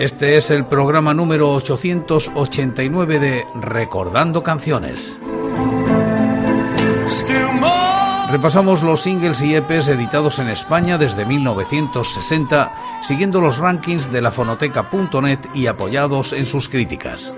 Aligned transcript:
Este 0.00 0.38
es 0.38 0.50
el 0.50 0.64
programa 0.64 1.12
número 1.12 1.52
889 1.52 3.18
de 3.18 3.44
Recordando 3.54 4.42
Canciones. 4.42 5.18
Repasamos 8.30 8.82
los 8.82 9.02
singles 9.02 9.42
y 9.42 9.54
EPs 9.54 9.88
editados 9.88 10.38
en 10.38 10.48
España 10.48 10.96
desde 10.96 11.26
1960, 11.26 12.72
siguiendo 13.02 13.42
los 13.42 13.58
rankings 13.58 14.10
de 14.10 14.22
la 14.22 14.30
fonoteca.net 14.30 15.40
y 15.52 15.66
apoyados 15.66 16.32
en 16.32 16.46
sus 16.46 16.70
críticas. 16.70 17.36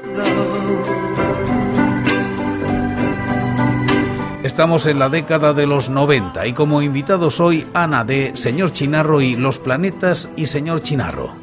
Estamos 4.45 4.87
en 4.87 5.01
la 5.01 5.09
década 5.09 5.53
de 5.53 5.67
los 5.67 5.89
90 5.89 6.47
y 6.47 6.53
como 6.53 6.81
invitados 6.81 7.41
hoy 7.41 7.67
Ana 7.75 8.05
de 8.05 8.37
Señor 8.37 8.71
Chinarro 8.71 9.21
y 9.21 9.35
Los 9.35 9.59
Planetas 9.59 10.31
y 10.37 10.47
Señor 10.47 10.81
Chinarro. 10.81 11.35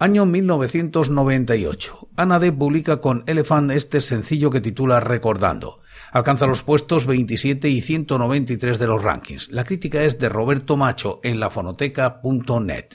Año 0.00 0.26
1998. 0.26 2.08
Ana 2.16 2.40
publica 2.52 3.00
con 3.00 3.22
Elephant 3.26 3.70
este 3.70 4.00
sencillo 4.00 4.50
que 4.50 4.60
titula 4.60 4.98
Recordando. 4.98 5.82
Alcanza 6.10 6.48
los 6.48 6.64
puestos 6.64 7.06
27 7.06 7.68
y 7.68 7.80
193 7.80 8.80
de 8.80 8.86
los 8.88 9.04
rankings. 9.04 9.52
La 9.52 9.62
crítica 9.62 10.02
es 10.02 10.18
de 10.18 10.28
Roberto 10.28 10.76
Macho 10.76 11.20
en 11.22 11.38
lafonoteca.net. 11.38 12.86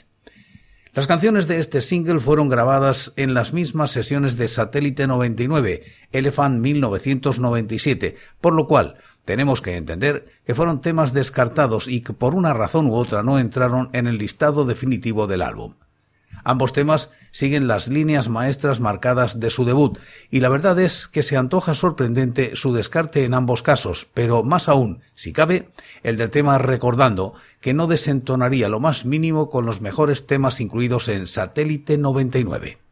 Las 0.92 1.06
canciones 1.06 1.48
de 1.48 1.58
este 1.58 1.80
single 1.80 2.20
fueron 2.20 2.50
grabadas 2.50 3.14
en 3.16 3.32
las 3.32 3.54
mismas 3.54 3.90
sesiones 3.90 4.36
de 4.36 4.46
Satélite 4.46 5.06
99, 5.06 5.84
Elephant 6.12 6.60
1997, 6.60 8.14
por 8.40 8.52
lo 8.52 8.68
cual 8.68 8.98
tenemos 9.24 9.62
que 9.62 9.76
entender 9.76 10.28
que 10.46 10.54
fueron 10.54 10.80
temas 10.80 11.12
descartados 11.12 11.88
y 11.88 12.02
que 12.02 12.12
por 12.12 12.34
una 12.34 12.52
razón 12.52 12.86
u 12.86 12.94
otra 12.94 13.22
no 13.22 13.38
entraron 13.38 13.90
en 13.92 14.06
el 14.06 14.18
listado 14.18 14.64
definitivo 14.64 15.26
del 15.26 15.42
álbum. 15.42 15.74
Ambos 16.42 16.72
temas 16.74 17.10
siguen 17.30 17.66
las 17.66 17.88
líneas 17.88 18.28
maestras 18.28 18.78
marcadas 18.78 19.40
de 19.40 19.50
su 19.50 19.64
debut, 19.64 19.98
y 20.30 20.40
la 20.40 20.50
verdad 20.50 20.78
es 20.78 21.08
que 21.08 21.22
se 21.22 21.36
antoja 21.38 21.72
sorprendente 21.72 22.54
su 22.54 22.74
descarte 22.74 23.24
en 23.24 23.32
ambos 23.34 23.62
casos, 23.62 24.06
pero 24.12 24.42
más 24.42 24.68
aún, 24.68 25.00
si 25.14 25.32
cabe, 25.32 25.70
el 26.02 26.18
del 26.18 26.30
tema 26.30 26.58
Recordando, 26.58 27.34
que 27.60 27.72
no 27.72 27.86
desentonaría 27.86 28.68
lo 28.68 28.78
más 28.78 29.06
mínimo 29.06 29.48
con 29.48 29.64
los 29.64 29.80
mejores 29.80 30.26
temas 30.26 30.60
incluidos 30.60 31.08
en 31.08 31.26
Satélite 31.26 31.96
99. 31.96 32.83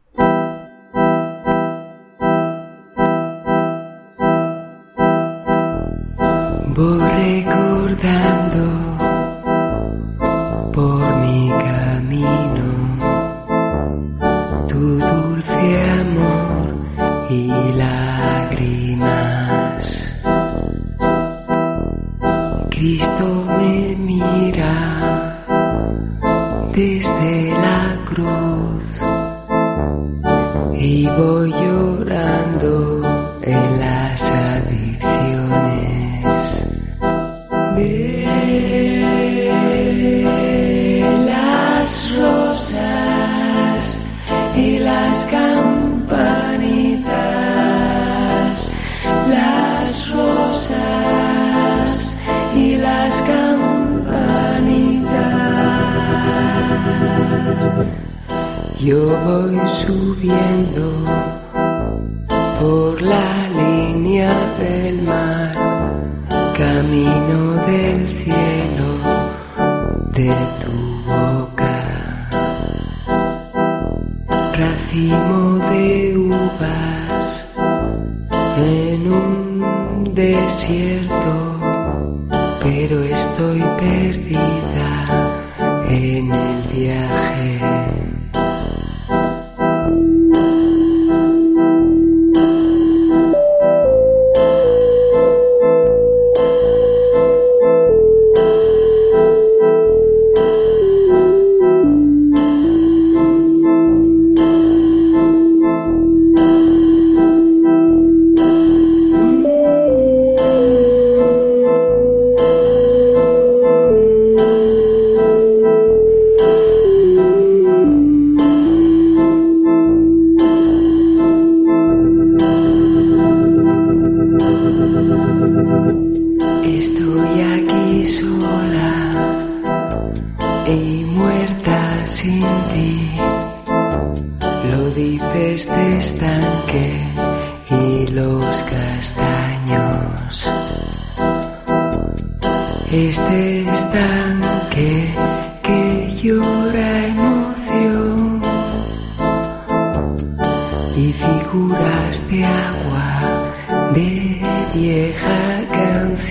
Yo 58.83 59.17
voy 59.23 59.65
subiendo 59.65 61.32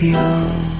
canción. 0.02 0.71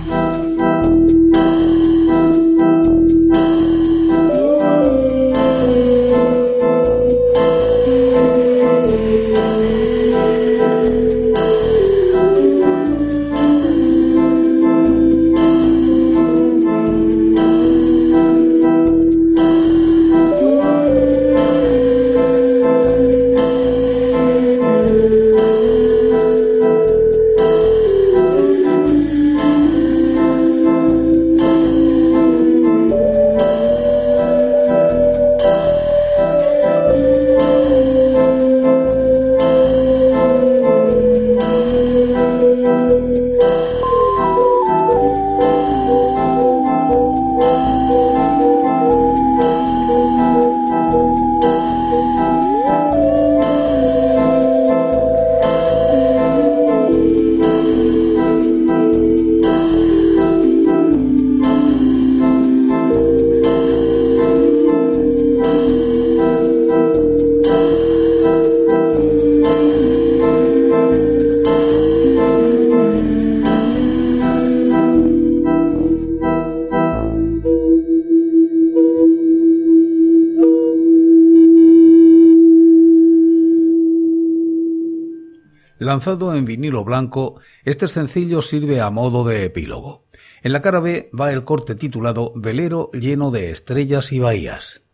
Lanzado 85.92 86.34
en 86.34 86.46
vinilo 86.46 86.84
blanco, 86.84 87.38
este 87.64 87.86
sencillo 87.86 88.40
sirve 88.40 88.80
a 88.80 88.88
modo 88.88 89.24
de 89.24 89.44
epílogo. 89.44 90.06
En 90.42 90.52
la 90.54 90.62
cara 90.62 90.80
B 90.80 91.10
va 91.12 91.30
el 91.30 91.44
corte 91.44 91.74
titulado 91.74 92.32
Velero 92.34 92.90
lleno 92.94 93.30
de 93.30 93.50
estrellas 93.50 94.10
y 94.10 94.18
bahías. 94.18 94.86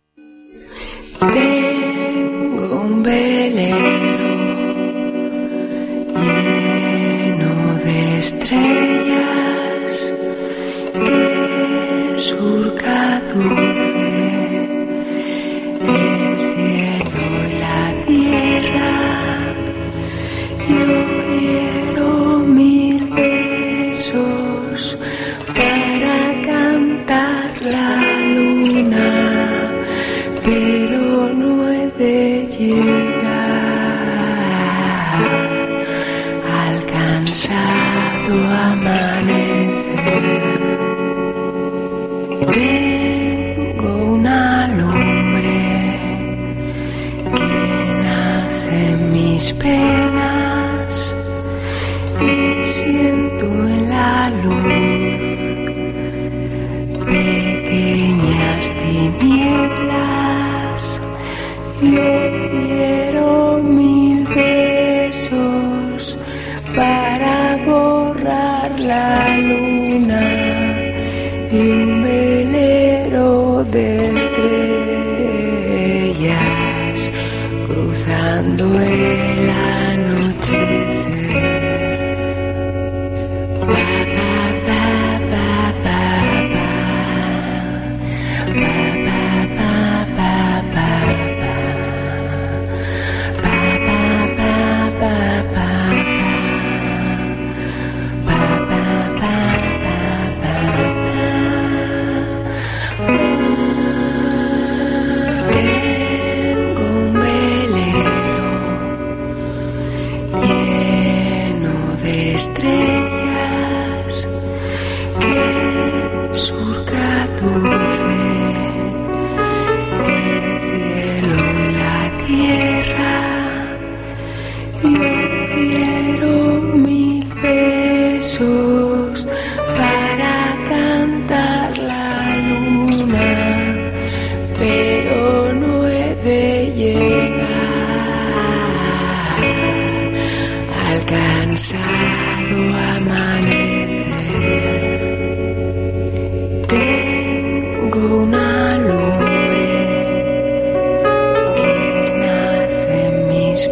Tengo 1.31 2.81
un 2.81 3.01
velero 3.01 4.27
lleno 6.17 7.75
de 7.81 8.17
estrellas 8.17 9.97
que 10.91 12.11
surca 12.17 13.21
There. 73.71 74.18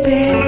big 0.07 0.46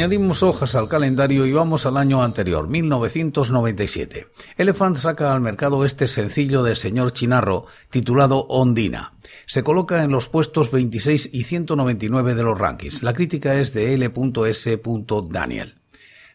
Añadimos 0.00 0.42
hojas 0.42 0.76
al 0.76 0.88
calendario 0.88 1.44
y 1.44 1.52
vamos 1.52 1.84
al 1.84 1.98
año 1.98 2.22
anterior, 2.22 2.66
1997. 2.66 4.28
Elephant 4.56 4.96
saca 4.96 5.30
al 5.30 5.42
mercado 5.42 5.84
este 5.84 6.06
sencillo 6.06 6.62
de 6.62 6.74
señor 6.74 7.12
Chinarro 7.12 7.66
titulado 7.90 8.46
Ondina. 8.48 9.12
Se 9.44 9.62
coloca 9.62 10.02
en 10.02 10.10
los 10.10 10.26
puestos 10.26 10.70
26 10.70 11.28
y 11.34 11.44
199 11.44 12.34
de 12.34 12.42
los 12.42 12.58
rankings. 12.58 13.02
La 13.02 13.12
crítica 13.12 13.56
es 13.56 13.74
de 13.74 13.92
L.S. 13.92 14.80
Daniel. 15.28 15.74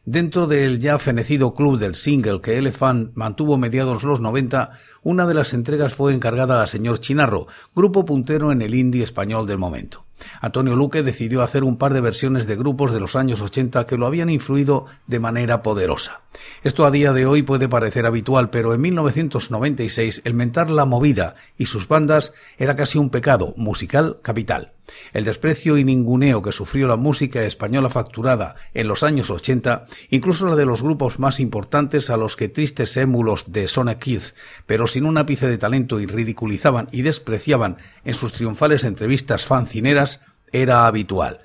Dentro 0.06 0.46
del 0.46 0.78
ya 0.78 1.00
fenecido 1.00 1.56
club 1.56 1.80
del 1.80 1.96
single 1.96 2.42
que 2.42 2.60
Elephant 2.60 3.16
mantuvo 3.16 3.58
mediados 3.58 4.04
los 4.04 4.20
90, 4.20 4.74
una 5.02 5.26
de 5.26 5.34
las 5.34 5.56
entregas 5.56 5.96
fue 5.96 6.14
encargada 6.14 6.62
a 6.62 6.68
señor 6.68 7.00
Chinarro, 7.00 7.48
grupo 7.76 8.06
puntero 8.06 8.52
en 8.52 8.62
el 8.62 8.76
indie 8.76 9.04
español 9.04 9.48
del 9.48 9.58
momento. 9.58 10.05
Antonio 10.42 10.76
Luque 10.76 11.04
decidió 11.04 11.42
hacer 11.42 11.64
un 11.64 11.78
par 11.78 11.94
de 11.94 12.02
versiones 12.02 12.48
de 12.48 12.56
grupos 12.56 12.92
de 12.92 13.00
los 13.00 13.16
años 13.16 13.42
80 13.42 13.86
que 13.86 13.98
lo 13.98 14.06
habían 14.06 14.30
influido 14.30 14.86
de 15.08 15.20
manera 15.20 15.62
poderosa. 15.64 16.22
Esto 16.64 16.86
a 16.86 16.92
día 16.92 17.14
de 17.14 17.26
hoy 17.26 17.44
puede 17.44 17.70
parecer 17.70 18.06
habitual, 18.06 18.50
pero 18.50 18.74
en 18.74 18.82
1996 18.82 20.22
el 20.26 20.34
mentar 20.34 20.70
la 20.70 20.86
movida 20.86 21.36
y 21.58 21.68
sus 21.68 21.88
bandas 21.88 22.34
era 22.58 22.76
casi 22.76 22.98
un 22.98 23.10
pecado 23.10 23.54
musical 23.58 24.20
capital. 24.22 24.74
El 25.14 25.26
desprecio 25.26 25.78
y 25.78 25.84
ninguneo 25.84 26.42
que 26.42 26.52
sufrió 26.52 26.88
la 26.88 26.96
música 26.96 27.44
española 27.44 27.90
facturada 27.90 28.56
en 28.74 28.88
los 28.88 29.04
años 29.04 29.30
80, 29.30 29.86
incluso 30.10 30.48
la 30.48 30.56
de 30.56 30.66
los 30.66 30.82
grupos 30.82 31.20
más 31.20 31.40
importantes 31.40 32.10
a 32.10 32.18
los 32.18 32.36
que 32.36 32.50
tristes 32.50 32.96
émulos 32.98 33.46
de 33.48 33.68
Sonic 33.68 34.00
Kids, 34.00 34.36
pero 34.66 34.88
sin 34.88 35.06
un 35.06 35.18
ápice 35.18 35.48
de 35.48 35.58
talento 35.58 36.00
y 36.00 36.06
ridiculizaban 36.06 36.88
y 36.92 37.02
despreciaban 37.02 37.78
en 38.04 38.14
sus 38.14 38.34
triunfales 38.34 38.84
entrevistas 38.84 39.46
fancineras, 39.46 40.22
era 40.52 40.88
habitual. 40.88 41.45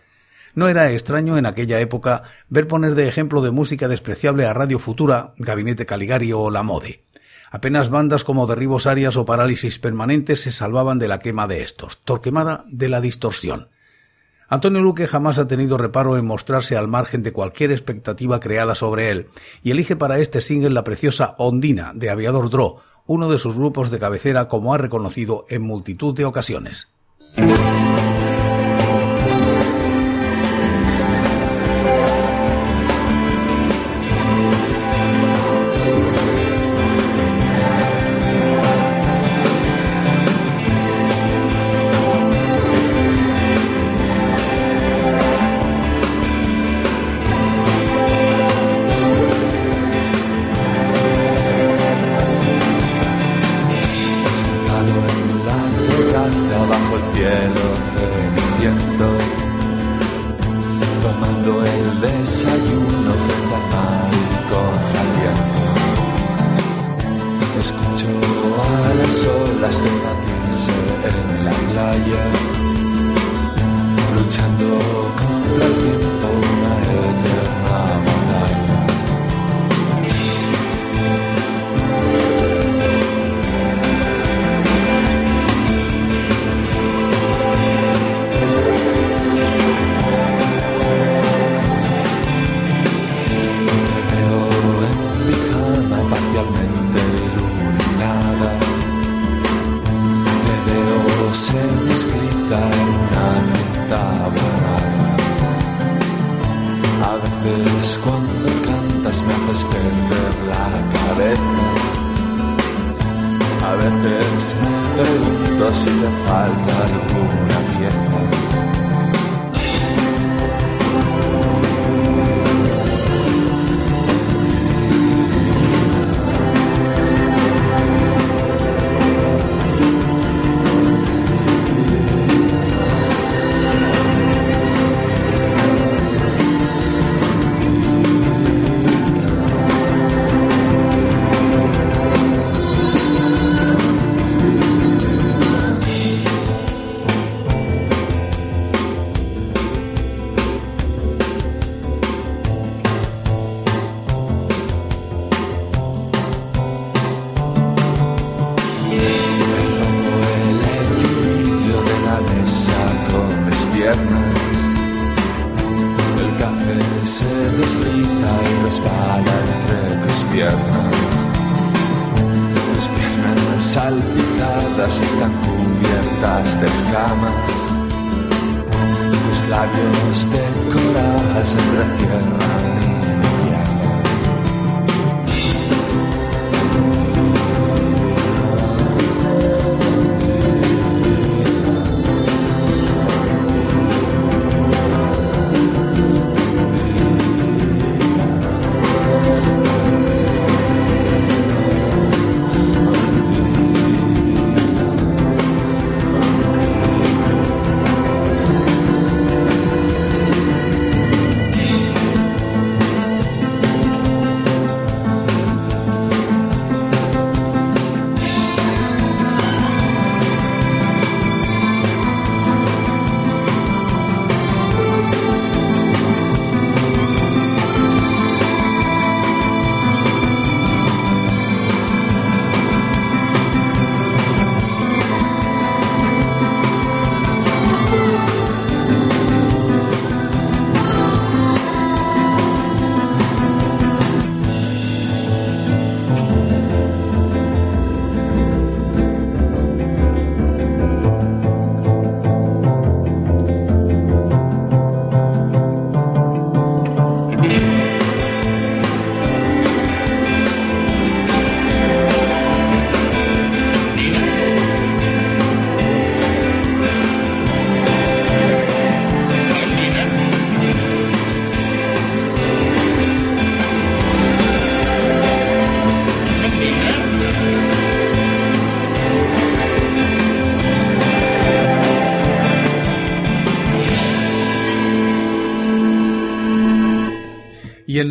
No 0.55 0.69
era 0.69 0.91
extraño 0.91 1.39
en 1.39 1.47
aquella 1.47 1.81
época 1.81 2.25
ver 2.49 2.67
poner 2.67 2.95
de 2.95 3.09
ejemplo 3.09 3.43
de 3.43 3.51
música 3.51 3.89
despreciable 3.89 4.47
a 4.47 4.53
Radio 4.53 4.79
Futura, 4.79 5.35
Gabinete 5.39 5.87
Caligari 5.87 6.33
o 6.33 6.51
La 6.51 6.63
Mode. 6.63 7.05
Apenas 7.51 7.89
bandas 7.89 8.23
como 8.23 8.47
Derribos 8.47 8.87
Arias 8.87 9.17
o 9.17 9.25
Parálisis 9.25 9.79
Permanente 9.79 10.37
se 10.37 10.53
salvaban 10.53 10.99
de 10.99 11.09
la 11.09 11.19
quema 11.19 11.49
de 11.49 11.63
estos, 11.63 11.99
Torquemada 12.05 12.65
de 12.69 12.89
la 12.89 13.01
distorsión. 13.01 13.69
Antonio 14.49 14.81
Luque 14.83 15.07
jamás 15.07 15.39
ha 15.39 15.47
tenido 15.47 15.79
reparo 15.79 16.17
en 16.17 16.27
mostrarse 16.27 16.77
al 16.77 16.89
margen 16.89 17.23
de 17.23 17.33
cualquier 17.33 17.71
expectativa 17.71 18.41
creada 18.41 18.75
sobre 18.75 19.11
él, 19.11 19.29
y 19.63 19.71
elige 19.71 19.95
para 19.95 20.19
este 20.19 20.41
single 20.41 20.71
la 20.71 20.83
preciosa 20.83 21.37
Ondina 21.39 21.93
de 21.95 22.11
Aviador 22.11 22.51
Draw, 22.51 22.79
uno 23.07 23.31
de 23.31 23.39
sus 23.39 23.55
grupos 23.55 23.91
de 23.91 23.99
cabecera 23.99 24.49
como 24.49 24.75
ha 24.75 24.79
reconocido 24.79 25.47
en 25.49 25.63
multitud 25.63 26.15
de 26.15 26.25
ocasiones. 26.25 26.89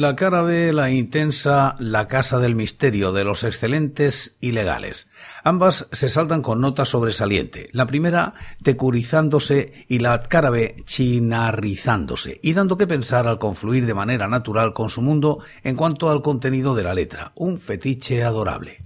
La 0.09 0.15
cara 0.15 0.41
B 0.41 0.73
la 0.73 0.89
intensa 0.89 1.75
La 1.77 2.07
Casa 2.07 2.39
del 2.39 2.55
Misterio 2.55 3.11
de 3.11 3.23
los 3.23 3.43
excelentes 3.43 4.37
ilegales. 4.41 5.07
Ambas 5.43 5.85
se 5.91 6.09
saltan 6.09 6.41
con 6.41 6.61
nota 6.61 6.83
sobresaliente. 6.83 7.69
La 7.73 7.85
primera 7.85 8.33
tecurizándose 8.63 9.85
y 9.87 9.99
la 9.99 10.23
cara 10.23 10.49
B 10.49 10.77
chinarrizándose 10.83 12.39
y 12.41 12.53
dando 12.53 12.75
que 12.75 12.87
pensar 12.87 13.27
al 13.27 13.37
confluir 13.37 13.85
de 13.85 13.93
manera 13.93 14.27
natural 14.27 14.73
con 14.73 14.89
su 14.89 15.03
mundo 15.03 15.41
en 15.63 15.75
cuanto 15.75 16.09
al 16.09 16.23
contenido 16.23 16.73
de 16.73 16.83
la 16.83 16.95
letra. 16.95 17.31
Un 17.35 17.59
fetiche 17.59 18.23
adorable. 18.23 18.79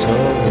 soul. 0.00 0.49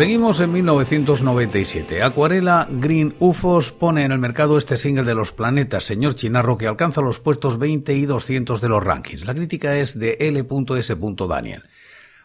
Seguimos 0.00 0.40
en 0.40 0.50
1997. 0.52 2.02
Acuarela 2.02 2.66
Green 2.70 3.14
UFOs 3.18 3.70
pone 3.70 4.02
en 4.02 4.12
el 4.12 4.18
mercado 4.18 4.56
este 4.56 4.78
single 4.78 5.02
de 5.02 5.14
los 5.14 5.34
planetas, 5.34 5.84
señor 5.84 6.14
Chinarro, 6.14 6.56
que 6.56 6.66
alcanza 6.66 7.02
los 7.02 7.20
puestos 7.20 7.58
20 7.58 7.92
y 7.92 8.06
200 8.06 8.62
de 8.62 8.68
los 8.70 8.82
rankings. 8.82 9.26
La 9.26 9.34
crítica 9.34 9.76
es 9.76 9.98
de 9.98 10.16
L.S. 10.18 10.96
Daniel. 11.28 11.64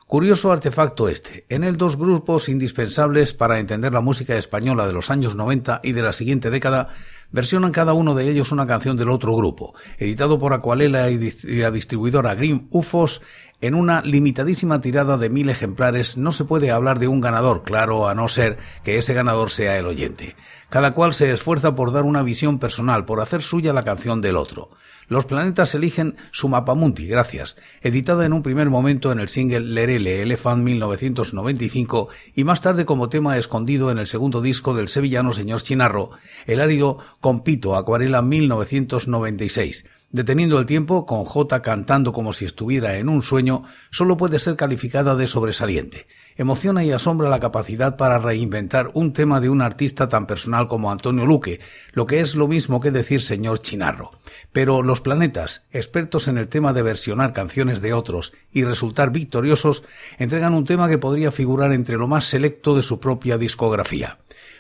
Curioso 0.08 0.54
artefacto 0.54 1.10
este. 1.10 1.48
En 1.50 1.66
él 1.66 1.76
dos 1.76 1.98
grupos 1.98 2.48
indispensables 2.48 3.34
para 3.34 3.60
entender 3.60 3.92
la 3.92 4.02
música 4.02 4.38
española 4.38 4.88
de 4.88 4.94
los 4.94 5.10
años 5.10 5.36
90 5.36 5.82
y 5.84 5.92
de 5.92 6.02
la 6.02 6.14
siguiente 6.14 6.52
década 6.52 6.90
versionan 7.32 7.72
cada 7.72 7.94
uno 7.94 8.14
de 8.14 8.30
ellos 8.30 8.52
una 8.52 8.68
canción 8.68 8.98
del 8.98 9.10
otro 9.10 9.36
grupo. 9.36 9.74
Editado 9.98 10.40
por 10.40 10.54
dis- 10.54 11.44
y 11.44 11.56
la 11.56 11.72
distribuidora 11.72 12.36
Green 12.36 12.68
UFOs, 12.70 13.22
en 13.62 13.76
una 13.76 14.02
limitadísima 14.02 14.82
tirada 14.82 15.18
de 15.18 15.30
mil 15.30 15.50
ejemplares 15.50 16.18
no 16.18 16.32
se 16.32 16.46
puede 16.46 16.72
hablar 16.72 17.00
de 17.00 17.08
un 17.08 17.22
ganador, 17.22 17.64
claro, 17.64 18.08
a 18.08 18.16
no 18.16 18.28
ser 18.28 18.58
que 18.84 18.98
ese 18.98 19.14
ganador 19.14 19.50
sea 19.50 19.78
el 19.78 19.86
oyente. 19.86 20.36
Cada 20.70 20.94
cual 20.94 21.14
se 21.14 21.32
esfuerza 21.32 21.76
por 21.76 21.92
dar 21.92 22.04
una 22.04 22.24
visión 22.24 22.60
personal, 22.60 23.06
por 23.06 23.22
hacer 23.22 23.42
suya 23.42 23.74
la 23.74 23.86
canción 23.86 24.22
del 24.22 24.36
otro. 24.36 24.70
Los 25.08 25.26
planetas 25.26 25.76
eligen 25.76 26.16
su 26.32 26.50
Mapamundi, 26.50 27.06
gracias, 27.06 27.56
editada 27.82 28.26
en 28.26 28.34
un 28.34 28.42
primer 28.42 28.72
momento 28.72 29.12
en 29.12 29.20
el 29.20 29.30
single 29.30 29.60
Lerele 29.60 30.24
Elephant 30.24 30.64
1995 30.64 32.10
y 32.34 32.44
más 32.44 32.62
tarde 32.62 32.86
como 32.86 33.08
tema 33.08 33.38
escondido 33.38 33.92
en 33.92 34.00
el 34.00 34.08
segundo 34.08 34.42
disco 34.42 34.74
del 34.74 34.88
sevillano 34.88 35.32
señor 35.32 35.62
Chinarro, 35.62 36.12
el 36.48 36.60
árido 36.60 36.98
Compito 37.22 37.76
Acuarela 37.76 38.24
1996. 38.24 39.86
Deteniendo 40.16 40.60
el 40.60 40.66
tiempo, 40.66 41.06
con 41.06 41.26
J 41.26 41.62
cantando 41.62 42.14
como 42.14 42.32
si 42.32 42.46
estuviera 42.46 42.98
en 42.98 43.10
un 43.10 43.22
sueño, 43.22 43.64
solo 43.92 44.16
puede 44.16 44.40
ser 44.40 44.56
calificada 44.56 45.14
de 45.18 45.28
sobresaliente. 45.28 46.08
Emociona 46.38 46.86
y 46.86 46.94
asombra 46.94 47.28
la 47.28 47.42
capacidad 47.42 47.98
para 47.98 48.18
reinventar 48.18 48.92
un 48.94 49.12
tema 49.12 49.42
de 49.42 49.50
un 49.50 49.62
artista 49.62 50.08
tan 50.08 50.26
personal 50.26 50.70
como 50.70 50.90
Antonio 50.90 51.26
Luque, 51.26 51.60
lo 51.92 52.06
que 52.06 52.22
es 52.22 52.36
lo 52.36 52.48
mismo 52.48 52.80
que 52.80 52.92
decir 52.92 53.22
señor 53.22 53.60
Chinarro. 53.60 54.12
Pero 54.54 54.84
los 54.84 55.02
planetas, 55.02 55.66
expertos 55.70 56.30
en 56.30 56.38
el 56.38 56.48
tema 56.48 56.72
de 56.72 56.84
versionar 56.84 57.34
canciones 57.34 57.82
de 57.82 57.92
otros 57.92 58.32
y 58.54 58.64
resultar 58.64 59.12
victoriosos, 59.12 59.84
entregan 60.18 60.54
un 60.54 60.64
tema 60.64 60.88
que 60.88 60.98
podría 60.98 61.34
figurar 61.34 61.74
entre 61.74 61.98
lo 61.98 62.08
más 62.08 62.24
selecto 62.24 62.74
de 62.74 62.84
su 62.84 63.02
propia 63.02 63.38
discografía. 63.38 64.20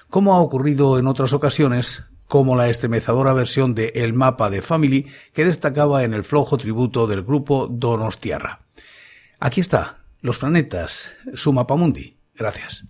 Como 0.10 0.36
ha 0.36 0.42
ocurrido 0.42 1.00
en 1.00 1.08
otras 1.08 1.32
ocasiones, 1.32 2.04
como 2.28 2.56
la 2.56 2.70
estremecedora 2.70 3.34
versión 3.34 3.76
de 3.76 3.92
El 3.96 4.14
mapa 4.14 4.50
de 4.50 4.62
Family 4.62 5.08
que 5.34 5.46
destacaba 5.46 6.04
en 6.04 6.14
el 6.14 6.24
flojo 6.24 6.58
tributo 6.58 7.08
del 7.08 7.24
grupo 7.24 7.68
Donostiarra. 7.70 8.60
Aquí 9.40 9.62
está, 9.62 10.00
Los 10.22 10.40
planetas, 10.40 11.14
su 11.36 11.54
mapamundi. 11.54 12.18
Gracias. 12.34 12.84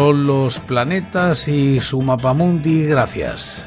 Son 0.00 0.26
los 0.26 0.58
planetas 0.60 1.46
y 1.46 1.78
su 1.78 2.00
mapamundi, 2.00 2.86
gracias. 2.86 3.66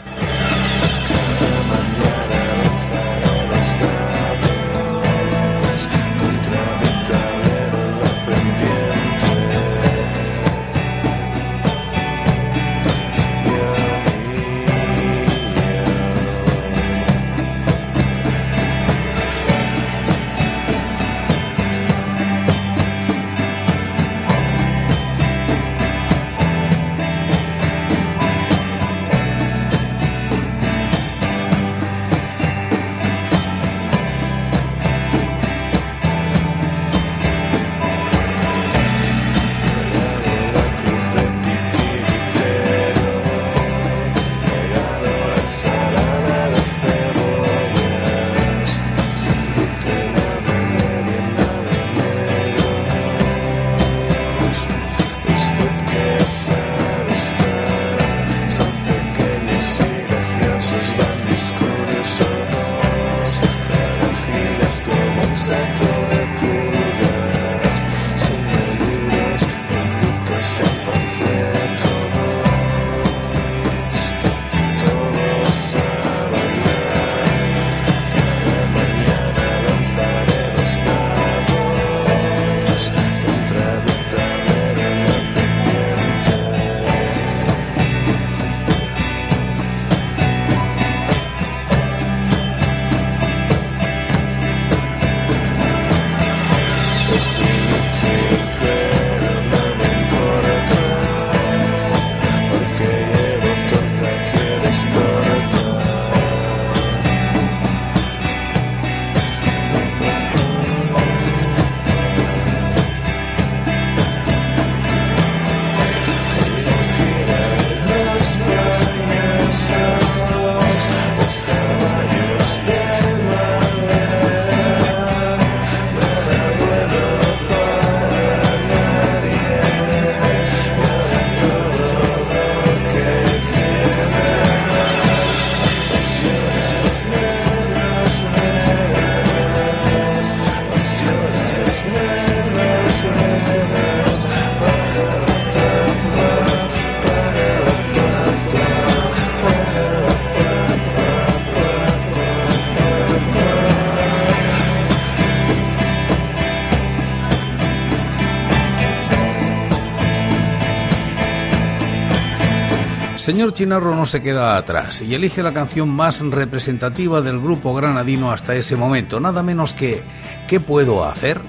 Señor 163.23 163.53
Chinarro 163.53 163.95
no 163.95 164.05
se 164.05 164.21
queda 164.21 164.57
atrás 164.57 165.01
y 165.01 165.15
elige 165.15 165.41
la 165.43 165.53
canción 165.53 165.87
más 165.87 166.19
representativa 166.19 167.21
del 167.21 167.39
grupo 167.39 167.73
granadino 167.73 168.33
hasta 168.33 168.53
ese 168.53 168.75
momento, 168.75 169.21
nada 169.21 169.41
menos 169.41 169.73
que 169.73 170.03
¿Qué 170.45 170.59
puedo 170.59 171.05
hacer? 171.05 171.39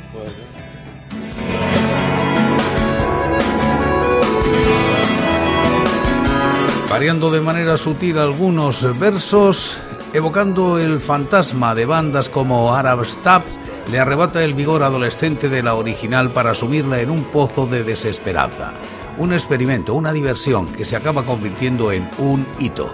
Variando 6.89 7.33
de 7.33 7.41
manera 7.41 7.77
sutil 7.77 8.19
algunos 8.19 8.97
versos, 9.01 9.77
evocando 10.13 10.79
el 10.79 11.01
fantasma 11.01 11.75
de 11.75 11.87
bandas 11.87 12.29
como 12.29 12.73
Arab 12.73 13.05
Stab, 13.05 13.43
le 13.91 13.99
arrebata 13.99 14.45
el 14.45 14.55
vigor 14.55 14.85
adolescente 14.85 15.49
de 15.49 15.65
la 15.65 15.75
original 15.75 16.31
para 16.31 16.55
sumirla 16.55 17.01
en 17.01 17.11
un 17.11 17.25
pozo 17.25 17.67
de 17.67 17.83
desesperanza 17.83 18.75
un 19.19 19.33
experimento, 19.33 19.95
una 19.95 20.13
diversión 20.13 20.67
que 20.73 20.85
se 20.85 20.97
acaba 20.97 21.25
convirtiendo 21.25 21.93
en 21.93 22.09
un 22.19 22.47
hito. 22.59 22.91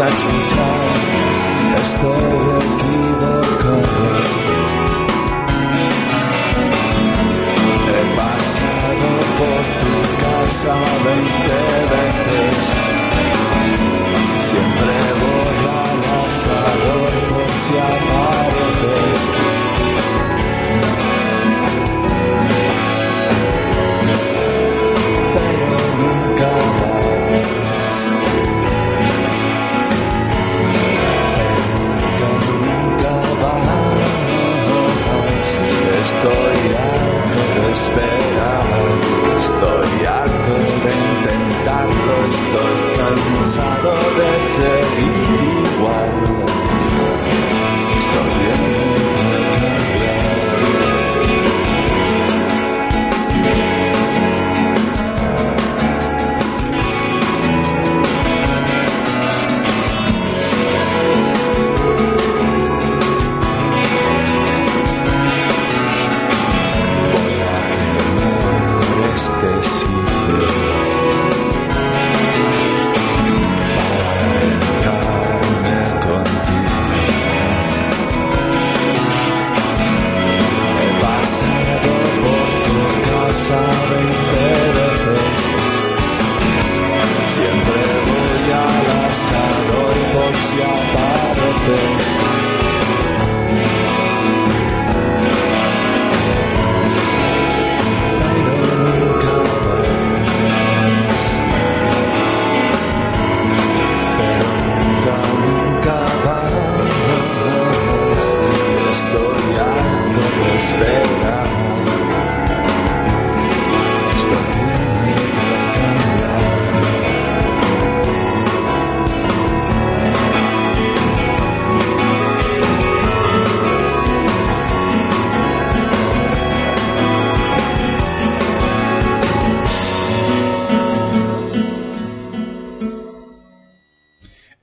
me 0.00 0.06
vas 0.06 0.24
a 0.24 1.78
escuchar. 1.84 2.49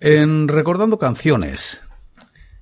En 0.10 0.48
Recordando 0.48 1.00
Canciones, 1.00 1.82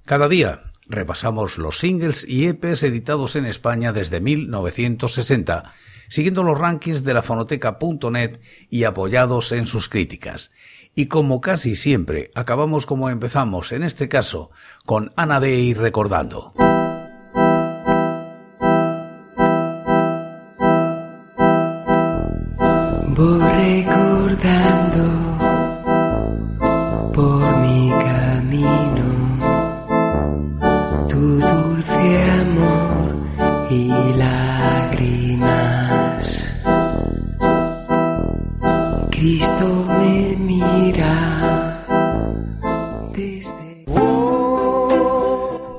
cada 0.04 0.28
día 0.28 0.64
repasamos 0.88 1.60
los 1.60 1.78
singles 1.78 2.26
y 2.28 2.48
EPs 2.48 2.82
editados 2.82 3.36
en 3.36 3.46
España 3.46 3.94
desde 3.94 4.20
1960, 4.20 5.72
siguiendo 6.08 6.42
los 6.42 6.58
rankings 6.58 7.04
de 7.04 7.14
la 7.14 7.22
fonoteca.net 7.22 8.40
y 8.72 8.86
apoyados 8.86 9.52
en 9.52 9.68
sus 9.68 9.90
críticas. 9.90 10.54
Y 10.96 11.06
como 11.06 11.40
casi 11.40 11.76
siempre, 11.76 12.32
acabamos 12.34 12.88
como 12.88 13.12
empezamos, 13.12 13.74
en 13.74 13.84
este 13.84 14.10
caso, 14.10 14.50
con 14.84 15.14
Ana 15.16 15.40
Day 15.40 15.76
recordando. 15.76 16.52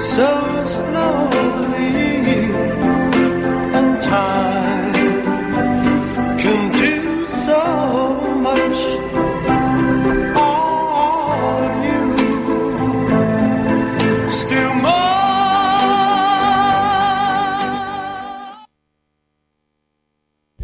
So 0.00 0.37